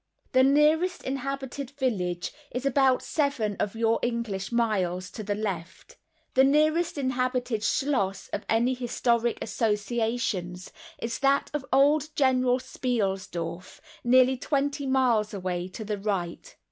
The 0.31 0.41
nearest 0.41 1.03
inhabited 1.03 1.69
village 1.69 2.33
is 2.49 2.65
about 2.65 3.03
seven 3.03 3.55
of 3.59 3.75
your 3.75 3.99
English 4.01 4.51
miles 4.51 5.11
to 5.11 5.21
the 5.21 5.35
left. 5.35 5.95
The 6.33 6.43
nearest 6.43 6.97
inhabited 6.97 7.61
schloss 7.63 8.27
of 8.29 8.43
any 8.49 8.73
historic 8.73 9.37
associations, 9.43 10.71
is 10.97 11.19
that 11.19 11.51
of 11.53 11.65
old 11.71 12.09
General 12.15 12.57
Spielsdorf, 12.57 13.79
nearly 14.03 14.37
twenty 14.37 14.87
miles 14.87 15.35
away 15.35 15.67
to 15.67 15.85
the 15.85 15.99
right. 15.99 16.55